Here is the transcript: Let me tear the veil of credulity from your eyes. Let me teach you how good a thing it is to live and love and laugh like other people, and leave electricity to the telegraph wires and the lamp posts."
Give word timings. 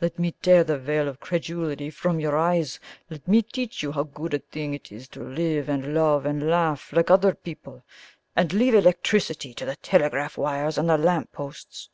Let 0.00 0.16
me 0.16 0.30
tear 0.40 0.62
the 0.62 0.78
veil 0.78 1.08
of 1.08 1.18
credulity 1.18 1.90
from 1.90 2.20
your 2.20 2.36
eyes. 2.36 2.78
Let 3.10 3.26
me 3.26 3.42
teach 3.42 3.82
you 3.82 3.90
how 3.90 4.04
good 4.04 4.32
a 4.32 4.38
thing 4.38 4.74
it 4.74 4.92
is 4.92 5.08
to 5.08 5.24
live 5.24 5.68
and 5.68 5.92
love 5.92 6.24
and 6.24 6.46
laugh 6.48 6.92
like 6.92 7.10
other 7.10 7.34
people, 7.34 7.82
and 8.36 8.52
leave 8.52 8.74
electricity 8.76 9.52
to 9.54 9.64
the 9.64 9.74
telegraph 9.74 10.38
wires 10.38 10.78
and 10.78 10.88
the 10.88 10.96
lamp 10.96 11.32
posts." 11.32 11.90